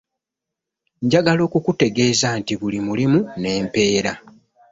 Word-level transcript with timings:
Njagala 1.05 1.41
okukutegeeza 1.47 2.27
nti 2.39 2.53
buli 2.59 2.79
mulimu 2.87 3.19
n'empeera. 3.39 4.13